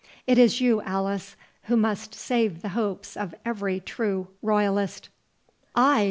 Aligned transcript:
It 0.25 0.39
is 0.39 0.59
you, 0.59 0.81
Alice, 0.81 1.35
who 1.65 1.77
must 1.77 2.15
save 2.15 2.63
the 2.63 2.69
hopes 2.69 3.15
of 3.15 3.35
every 3.45 3.79
true 3.79 4.29
royalist." 4.41 5.09
"I!" 5.75 5.99